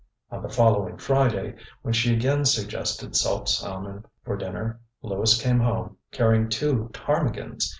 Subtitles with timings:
[0.31, 1.53] On the following Friday,
[1.83, 7.69] when she again suggested salt salmon for dinner, Lewis came home, carrying two ptarmigans!